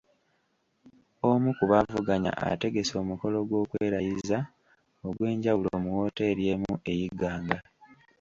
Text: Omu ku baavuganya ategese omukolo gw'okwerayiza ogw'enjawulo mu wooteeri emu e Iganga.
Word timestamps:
Omu 1.29 1.49
ku 1.57 1.63
baavuganya 1.71 2.31
ategese 2.51 2.93
omukolo 3.01 3.37
gw'okwerayiza 3.49 4.37
ogw'enjawulo 5.07 5.73
mu 5.83 5.89
wooteeri 5.97 6.43
emu 6.53 6.73
e 6.91 6.93
Iganga. 7.07 7.57